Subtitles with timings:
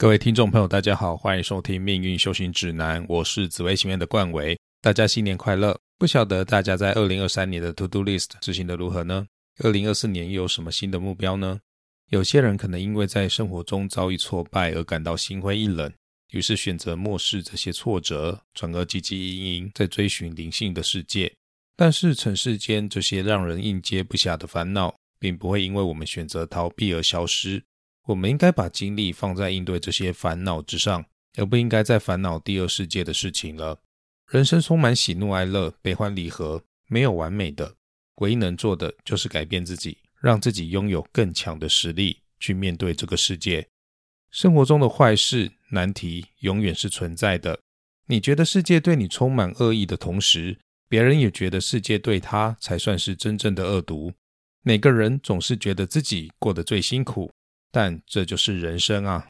[0.00, 4.58] 各位听众朋友，大家好，欢迎收听《命运修行指南》，我是紫薇星院的冠维。
[4.80, 5.78] 大家新年快乐！
[5.98, 9.26] 不晓得大家在二零二三年的 To Do List 执行的如何呢？
[9.62, 11.60] 二零二四年又有什么新的目标呢？
[12.08, 15.92] 有些人可能因为在生活中遭遇挫败而感到心灰意冷，
[16.30, 21.30] 于是选择漠视这些挫折，转而汲汲营营在追寻灵性的世界。
[21.76, 27.62] 但是尘世间这些让人应接不暇的烦恼，并不会因为我们选择逃避而消失。
[28.10, 31.04] 我们应该把精力放在应对这些烦恼之上，
[31.38, 33.78] 而不应该再烦恼第二世界的事情了。
[34.28, 37.76] 人生充满喜怒哀乐、悲欢离合，没有完美的，
[38.16, 43.68] 唯一能做的就是改变自己，让自己拥有更强的实力去面对这个世界。
[44.32, 47.60] 生活中的坏事、难题永远是存在的。
[48.06, 54.12] 你觉得世界对你充满恶意的同时，别人也觉得世界对他才算是真正的恶毒。
[54.62, 57.30] 每个人总是觉得自己过得最辛苦。
[57.70, 59.26] 但这就是人生啊！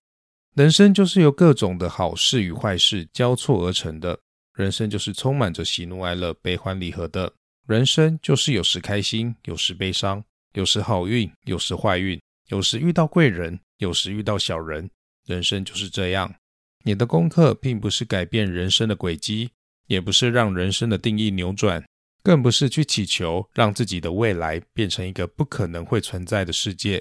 [0.54, 4.18] 人生就是由各种的好事与坏事交错而成的，
[4.54, 7.32] 人生就是充满着喜怒哀乐、悲欢离合的。
[7.66, 10.24] 人生就是有时开心，有时悲伤，
[10.54, 14.90] 有时好运，有时坏运，有时遇到贵人，有时遇到小人。
[15.26, 16.34] 人生就是这样。
[16.82, 19.50] 你的功课并不是改变人生的轨迹，
[19.86, 21.84] 也不是让人生的定义扭转，
[22.22, 27.00] 更不是去祈求让自己的未来变成一个不可能会存在的世界。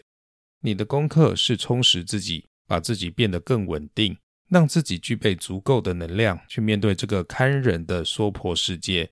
[0.61, 4.17] 你的功课是充实自己，把自己变得更稳定，
[4.49, 9.09] 让自己具备足够的能量去面对这个堪忍的娑婆世界。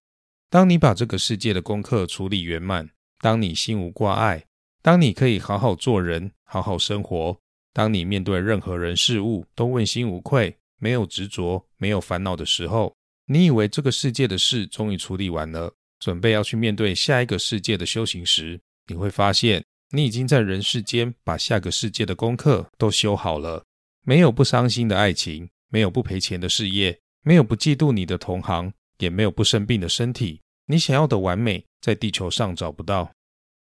[0.49, 2.89] 当你把这个世界的功课处理圆满，
[3.21, 4.43] 当你心无挂碍，
[4.81, 7.39] 当你可以好好做人、好好生活，
[7.73, 12.93] 当你面对任何人事物都问心无愧、没有执着、没有烦恼的时候，
[13.25, 19.63] 你以为这个世界的事终于处理完了，准备要去面对下一个世界的修行时，你会发现。
[19.91, 23.63] 你已经在人世间把下个世界的功课都修好了，
[24.03, 30.41] 没有不伤心的爱情，没有不赔钱的事业，没有不嫉妒你的同行，也没有不生病的身体。
[30.65, 33.11] 你想要的完美，在地球上找不到。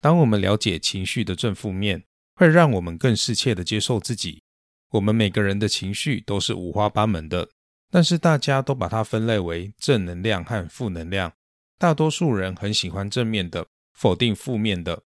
[0.00, 2.04] 当我们了解情绪的正负面，
[2.36, 4.42] 会让我们更适切的接受自己。
[4.90, 7.48] 我们每个人的情绪都是五花八门的，
[7.90, 11.32] 但是大家都把它分类为正能量和负能量。
[11.78, 15.03] 大多数人很喜欢正面的，否定负面的。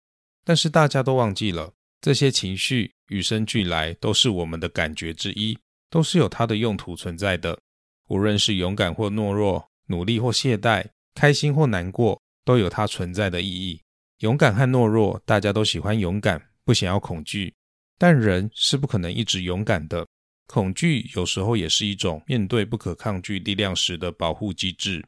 [0.46, 5.58] 但是大家都忘记了，这些情绪与生俱来，都是我们的感觉之一，
[5.90, 7.60] 都是有它的用途存在的。
[8.08, 10.86] 无论是勇敢或懦弱，努力或懈怠，
[11.16, 13.82] 开心或难过，都有它存在的意义。
[14.20, 17.52] 勇敢和懦弱，大家都喜欢勇敢，不想要恐惧。
[17.98, 20.06] 但人是不可能一直勇敢的，
[20.46, 25.04] 恐惧有时候也是一种面对不可抗拒力量时的保护机制。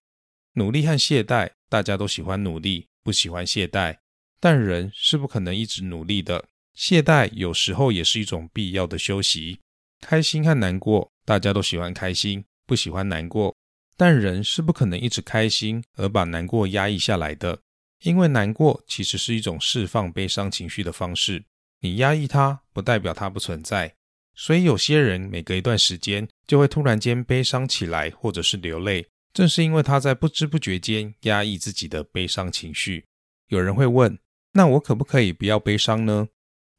[0.53, 3.95] 努力和懈怠，大家都喜欢努力，不喜欢懈怠。
[4.39, 9.59] 但人是不可能一直努力的，懈怠有时候也是一种必要的休息。
[9.99, 13.55] 开心和难过，大家都喜欢开心，不喜欢难过。
[13.95, 17.59] 但人是不可能一直开心而把难过压抑下来的，
[18.03, 21.43] 因为难过其实是一种释放悲伤情绪的方式。
[21.79, 23.95] 你压抑它，不代表它不存在。
[24.35, 33.03] 所以有些人每隔一段时间就会突然间悲伤起来，或者是流泪，正是因为他在不知不觉间压抑自己的悲伤情绪。
[33.47, 34.15] 有人会问。
[34.57, 36.29] 那我可不可以不要悲伤呢？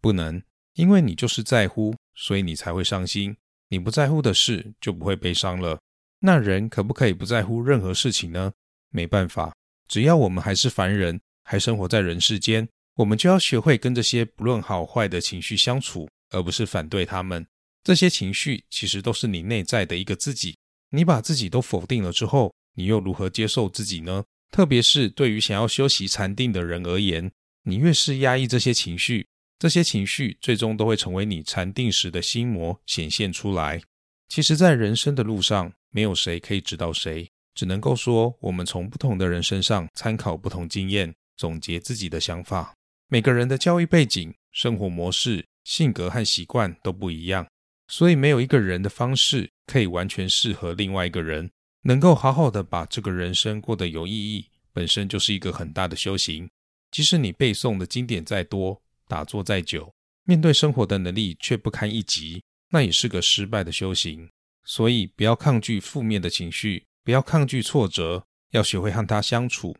[0.01, 0.43] 不能，
[0.75, 3.37] 因为你就是在乎，所以你才会伤心。
[3.69, 5.79] 你不在乎的事，就不会悲伤了。
[6.19, 8.53] 那人可不可以不在乎任何事情呢？
[8.91, 9.55] 没办法，
[9.87, 17.47] 只要我们还是凡人，还生活在人世间，我们就要学会跟这些不论好坏的情绪相处，而不是反对他们。
[17.85, 20.57] 这些情绪其实都是你内在的一个自己。
[20.91, 24.25] 你把自己都否定了之后，你又如何接受自己呢？
[24.51, 27.31] 特别是对于想要修习禅定的人而言。
[27.69, 29.27] 你越是压抑这些情绪，
[29.59, 33.83] 这些情绪最终都会成为你禅定时的心魔显现出来。
[34.27, 42.73] 其实，在人生的路上，没有谁可以指导谁，只能够说我们从不同的人身上参考不同经验，总结自己的想法。
[43.09, 47.47] 每个人的教育背景、生活模式、性格和习惯都不一样，
[47.89, 51.51] 所以没有一个人的方式可以完全适合另外一个人。
[51.83, 56.49] 能够好好的把这个人生过得有意义，本身就是一个很大的修行。
[56.91, 59.93] 即使你背诵的经典再多，打坐再久，
[60.25, 64.29] 面对生活的能力却不堪一击，那也是个失败的修行。
[64.65, 69.77] 所以，不要抗拒负面的情绪，不要抗拒挫折，要学会和它相处。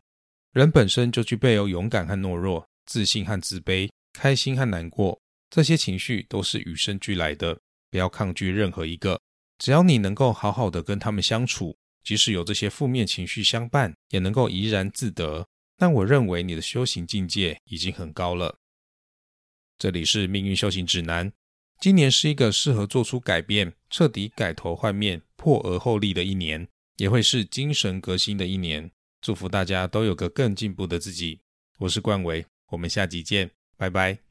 [0.51, 5.19] 人本身就具备有勇敢和懦弱、自信和自卑、开心和难过，
[5.51, 7.55] 这些情绪都是与生俱来的。
[7.91, 9.19] 不要抗拒任何一个，
[9.59, 15.47] 只要你能够好好的跟他们相处，即使有这些负面情绪相伴，也能够怡然自得。
[15.79, 18.59] 但我认为你的修行境界已经很高了。
[19.77, 21.31] 这里是命运修行指南，
[21.79, 26.67] 今年是一个适合做出改变、彻底改头换面、破而后立的一年，
[26.97, 28.91] 也会是精神革新的一年。
[29.21, 31.39] 祝福大家都有个更进步的自己。
[31.77, 34.19] 我是冠伟，我们下集见，拜拜。